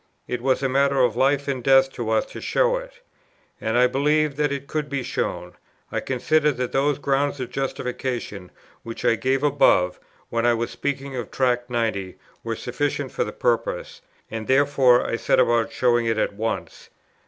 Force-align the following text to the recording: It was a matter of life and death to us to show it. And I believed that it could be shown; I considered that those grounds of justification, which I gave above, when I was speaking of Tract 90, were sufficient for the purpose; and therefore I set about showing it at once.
It 0.27 0.41
was 0.41 0.63
a 0.63 0.67
matter 0.67 0.97
of 0.99 1.15
life 1.15 1.47
and 1.47 1.63
death 1.63 1.91
to 1.93 2.09
us 2.09 2.25
to 2.31 2.41
show 2.41 2.75
it. 2.77 3.01
And 3.61 3.77
I 3.77 3.85
believed 3.85 4.35
that 4.37 4.51
it 4.51 4.65
could 4.65 4.89
be 4.89 5.03
shown; 5.03 5.53
I 5.91 5.99
considered 5.99 6.57
that 6.57 6.71
those 6.71 6.97
grounds 6.97 7.39
of 7.39 7.51
justification, 7.51 8.49
which 8.81 9.05
I 9.05 9.13
gave 9.13 9.43
above, 9.43 9.99
when 10.29 10.43
I 10.43 10.55
was 10.55 10.71
speaking 10.71 11.15
of 11.15 11.29
Tract 11.29 11.69
90, 11.69 12.15
were 12.43 12.55
sufficient 12.55 13.11
for 13.11 13.23
the 13.23 13.31
purpose; 13.31 14.01
and 14.31 14.47
therefore 14.47 15.05
I 15.05 15.17
set 15.17 15.39
about 15.39 15.71
showing 15.71 16.07
it 16.07 16.17
at 16.17 16.33
once. 16.33 16.89